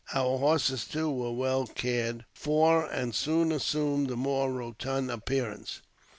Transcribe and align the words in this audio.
Our 0.15 0.39
horses, 0.39 0.85
too, 0.85 1.11
were 1.11 1.31
well 1.31 1.67
cared 1.67 2.25
for, 2.33 2.87
and 2.87 3.13
soon 3.13 3.51
assumed 3.51 4.09
a 4.09 4.15
more 4.15 4.51
rotund 4.51 5.11
appearance. 5.11 5.83